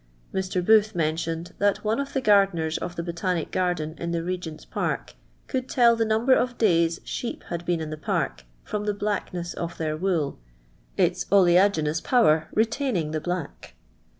Mr. 0.33 0.65
Booth 0.65 0.95
mentioned, 0.95 1.53
that 1.59 1.83
one 1.83 1.99
of 1.99 2.13
the 2.13 2.21
gar 2.21 2.47
deners 2.47 2.79
of 2.79 2.95
the 2.95 3.03
Botanic 3.03 3.51
Garden 3.51 3.93
in 3.99 4.09
the 4.11 4.23
Regent's 4.23 4.65
park, 4.65 5.13
could 5.45 5.69
tell 5.69 5.95
the 5.95 6.05
number 6.05 6.33
of 6.33 6.57
days 6.57 6.99
sheep 7.03 7.43
had 7.49 7.63
been 7.67 7.79
in 7.79 7.91
the 7.91 7.97
park 7.97 8.43
from 8.63 8.85
the 8.85 8.95
blackness 8.95 9.53
of 9.53 9.77
their 9.77 9.95
wool, 9.95 10.39
\ 10.69 10.97
its 11.07 11.27
oleaginous 11.31 12.01
power 12.01 12.47
retaining 12.51 13.11
the 13.11 13.21
black. 13.21 13.75